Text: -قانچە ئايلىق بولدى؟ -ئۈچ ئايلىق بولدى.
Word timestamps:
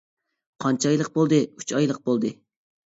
-قانچە 0.01 0.89
ئايلىق 0.93 1.13
بولدى؟ 1.21 1.41
-ئۈچ 1.45 1.77
ئايلىق 1.79 2.05
بولدى. 2.11 2.37